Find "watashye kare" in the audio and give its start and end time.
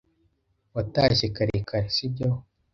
0.75-1.57